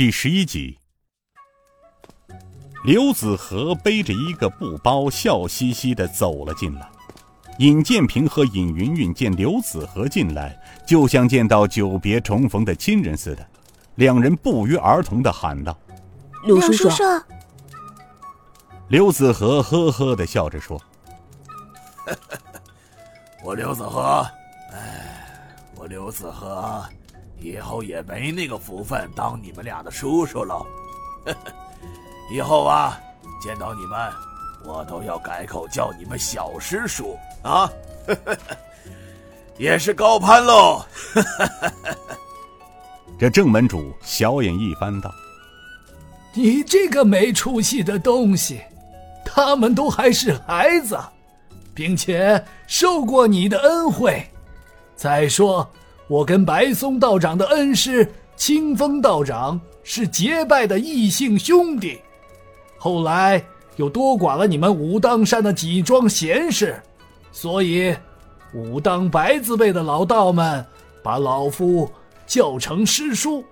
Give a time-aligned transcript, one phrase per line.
[0.00, 0.78] 第十一集，
[2.86, 6.90] 刘子和背着一个布包，笑嘻嘻的走了进来。
[7.58, 13.46] 尹建平和尹云云见刘子和进来，就像见到久别重逢的亲人似的，
[13.96, 15.78] 两人不约而同的喊道
[16.46, 16.88] ：“刘叔叔。”
[18.88, 20.80] 刘子和呵呵的笑着说
[23.44, 24.26] ：“我刘子和，
[24.72, 25.28] 哎，
[25.76, 26.82] 我刘子和。”
[27.40, 30.64] 以后也没那个福分当你们俩的叔叔了，
[32.30, 33.00] 以后啊，
[33.42, 34.12] 见到你们，
[34.64, 37.70] 我都要改口叫你们小师叔啊，
[39.56, 40.84] 也是高攀喽。
[43.18, 45.10] 这正门主小眼一翻道
[46.34, 48.60] ：“你这个没出息的东西，
[49.24, 50.98] 他们都还是孩子，
[51.74, 54.26] 并且受过你的恩惠，
[54.94, 55.66] 再说。”
[56.10, 62.00] 我跟白松道长的恩师清风道长是结拜的异姓兄弟，
[62.76, 63.40] 后来
[63.76, 66.82] 又多管了你们武当山的几桩闲事，
[67.30, 67.94] 所以
[68.52, 70.66] 武当白字辈的老道们
[71.00, 71.88] 把老夫
[72.26, 73.44] 叫成师叔。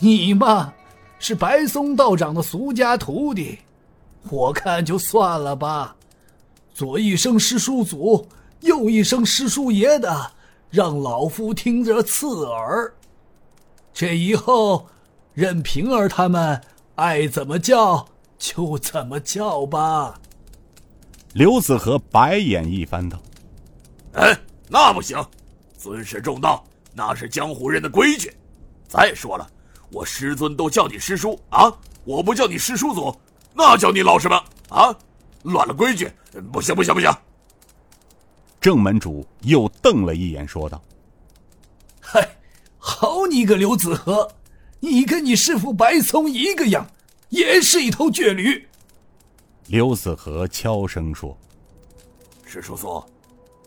[0.00, 0.74] 你嘛，
[1.20, 3.60] 是白松道长的俗家徒弟，
[4.28, 5.94] 我看就算了吧。
[6.74, 8.26] 左一声师叔祖，
[8.58, 10.32] 右一声师叔爷的。
[10.72, 12.90] 让老夫听着刺耳。
[13.92, 14.86] 这以后，
[15.34, 16.58] 任平儿他们
[16.94, 20.18] 爱怎么叫就怎么叫吧。
[21.34, 23.20] 刘子和白眼一翻道
[24.16, 24.34] ：“哎，
[24.66, 25.22] 那不行，
[25.76, 26.64] 尊师重道
[26.94, 28.34] 那是江湖人的规矩。
[28.88, 29.46] 再说了，
[29.90, 31.70] 我师尊都叫你师叔啊，
[32.04, 33.14] 我不叫你师叔祖，
[33.52, 34.96] 那叫你老什么啊？
[35.42, 36.10] 乱了规矩，
[36.50, 37.14] 不行不行不行！”
[38.62, 40.80] 正门主又瞪了一眼，说道
[42.00, 42.36] ：“嗨，
[42.78, 44.30] 好你个刘子和，
[44.78, 46.86] 你跟你师傅白松一个样，
[47.30, 48.64] 也是一头倔驴。”
[49.66, 51.36] 刘子和悄声说
[52.46, 53.04] ：“师叔祖，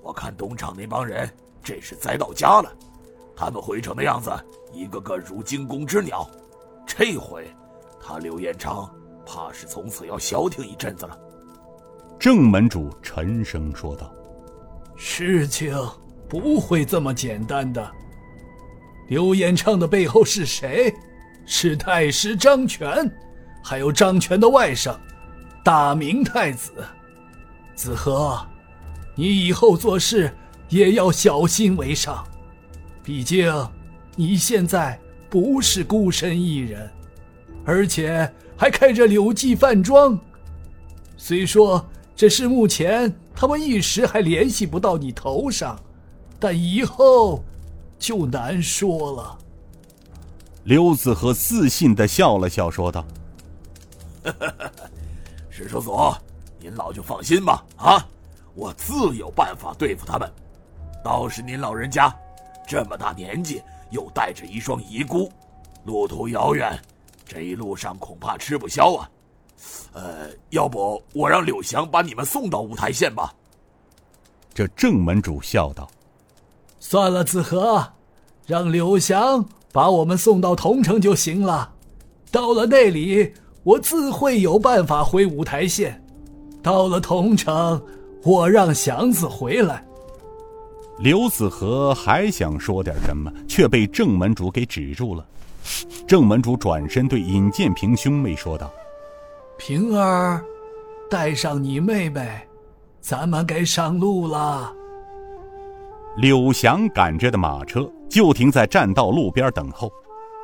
[0.00, 1.28] 我看东厂那帮人
[1.60, 2.72] 真是栽到家了，
[3.34, 4.30] 他们回城的样子，
[4.72, 6.24] 一个个如惊弓之鸟。
[6.86, 7.52] 这回，
[8.00, 8.88] 他刘彦昌
[9.26, 11.18] 怕是从此要消停一阵子了。”
[12.16, 14.08] 正门主沉声说道。
[15.06, 15.76] 事情
[16.26, 17.92] 不会这么简单的。
[19.08, 20.92] 刘彦昌的背后是谁？
[21.44, 23.08] 是太师张权，
[23.62, 24.96] 还有张权的外甥
[25.62, 26.72] 大明太子。
[27.74, 28.44] 子和，
[29.14, 30.34] 你以后做事
[30.70, 32.26] 也要小心为上。
[33.02, 33.52] 毕竟
[34.16, 34.98] 你现在
[35.28, 36.90] 不是孤身一人，
[37.66, 40.18] 而且还开着柳记饭庄。
[41.18, 41.86] 虽说
[42.16, 43.14] 这是目前。
[43.36, 45.76] 他们一时还联系不到你头上，
[46.38, 47.42] 但以后
[47.98, 49.38] 就难说了。
[50.62, 53.04] 刘子和自信的笑了笑，说道
[55.50, 56.14] ：“石叔祖，
[56.60, 58.06] 您老就放心吧，啊，
[58.54, 60.32] 我自有办法对付他们。
[61.02, 62.14] 倒是您老人家
[62.68, 63.60] 这么大年纪，
[63.90, 65.30] 又带着一双遗孤，
[65.84, 66.80] 路途遥远，
[67.26, 69.10] 这一路上恐怕吃不消啊。”
[69.92, 73.32] 呃，要不我让柳祥把你们送到五台县吧。
[74.52, 75.88] 这正门主笑道
[76.80, 77.92] ：“算了，子和，
[78.46, 81.72] 让柳祥把我们送到桐城就行了。
[82.30, 83.32] 到了那里，
[83.62, 86.00] 我自会有办法回五台县。
[86.62, 87.80] 到了桐城，
[88.22, 89.84] 我让祥子回来。”
[90.98, 95.26] 刘子和还想说点什么，却被正门主给止住了。
[96.06, 98.70] 正门主转身对尹建平兄妹说道。
[99.66, 100.44] 平儿，
[101.10, 102.46] 带上你妹妹，
[103.00, 104.70] 咱们该上路了。
[106.18, 109.90] 柳祥赶着的马车就停在栈道路边等候。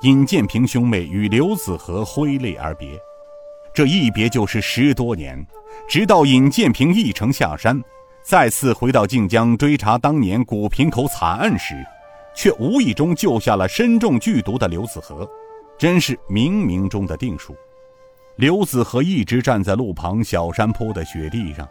[0.00, 2.98] 尹建平兄妹与刘子和挥泪而别，
[3.74, 5.46] 这一别就是十多年。
[5.86, 7.78] 直到尹建平一程下山，
[8.22, 11.74] 再次回到靖江追查当年古平口惨案时，
[12.34, 15.28] 却无意中救下了身中剧毒的刘子和，
[15.76, 17.54] 真是冥冥中的定数。
[18.36, 21.68] 刘子和一直站在路旁小山坡的雪地上，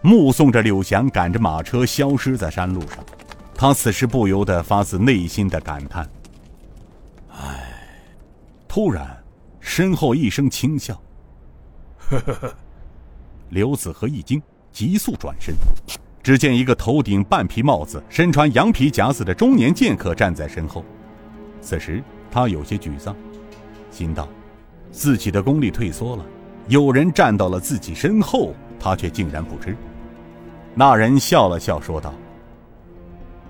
[0.00, 3.04] 目送着柳翔赶着马车消失在山路上。
[3.54, 6.08] 他此时不由得发自内心的感叹
[7.36, 7.70] ：“唉。”
[8.68, 9.16] 突然，
[9.60, 11.00] 身后一声轻笑。
[11.98, 12.54] 呵呵呵。
[13.50, 15.54] 刘子和一惊，急速转身，
[16.22, 20.84] 只见一个头顶半皮帽子、身穿羊皮夹子的中年剑客站在身后。
[21.60, 23.14] 此时他有些沮丧，
[23.90, 24.28] 心道。
[24.94, 26.24] 自己的功力退缩了，
[26.68, 29.76] 有人站到了自己身后，他却竟然不知。
[30.72, 32.14] 那人笑了笑，说道：“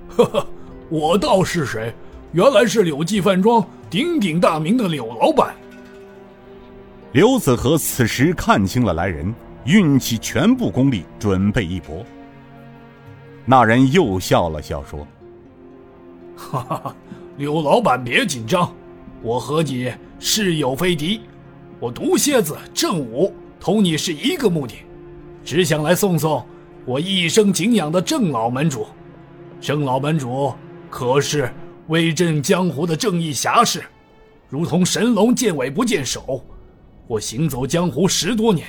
[0.08, 0.46] 呵呵，
[0.88, 1.94] 我道是谁？
[2.32, 5.54] 原来是柳记饭庄鼎鼎大名的柳老板。
[7.12, 9.32] 刘子和此时看清了来人，
[9.66, 12.02] 运起全部功力准备一搏。
[13.44, 15.06] 那人又笑了笑说
[16.34, 16.96] ：“哈哈，哈，
[17.36, 18.72] 柳老板别紧张，
[19.20, 21.20] 我和你是友非敌。
[21.80, 24.74] 我毒蝎子郑武同你是一个目的，
[25.44, 26.44] 只想来送送
[26.84, 28.86] 我一生敬仰的郑老门主。
[29.60, 30.52] 郑老门主
[30.90, 31.52] 可是
[31.88, 33.82] 威震江湖的正义侠士，
[34.48, 36.42] 如同神龙见尾不见首。”
[37.06, 38.66] 我行走江湖十多年，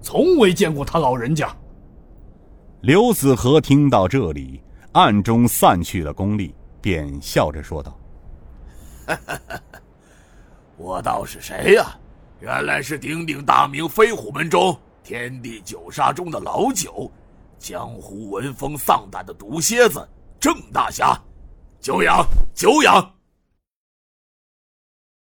[0.00, 1.54] 从未见过他老人家。
[2.80, 4.62] 刘子和听到这里，
[4.92, 7.98] 暗中散去了功力，便笑着说道
[10.78, 11.94] ：“我道是谁呀？
[12.38, 17.10] 原来是鼎鼎大名飞虎门中天地九杀中的老九，
[17.58, 20.06] 江湖闻风丧胆的毒蝎子
[20.38, 21.18] 郑大侠，
[21.80, 23.10] 久仰久仰。”